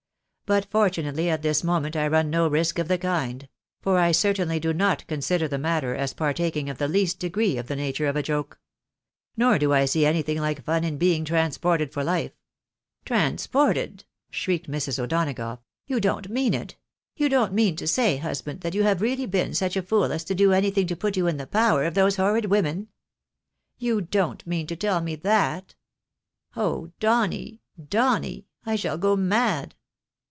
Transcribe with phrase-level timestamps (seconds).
[0.51, 3.47] "But fortunately at this moment I run no risk of the kind;
[3.81, 7.67] for I certainly do not consider the matter as partaking of the least degree of
[7.67, 8.59] the nature of a joke.
[9.37, 12.33] Nor do I see anything like fun in being transported for life.""
[13.05, 14.99] Transported!" shrieked Mrs.
[14.99, 16.75] O'Donagough." You don't mean it?—
[17.17, 20.25] ^you don't mean to say, husband, that you have really been such a fool as
[20.25, 22.89] to do anything to put you in the power of those horrid women?
[23.77, 25.75] You don't mean to tell me iliat?
[26.57, 27.61] Oh, Donny!
[27.81, 28.47] Donny!
[28.65, 29.75] I shall go mad